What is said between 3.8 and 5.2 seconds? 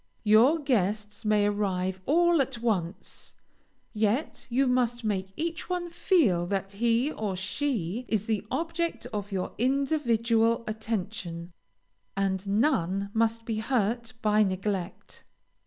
yet you must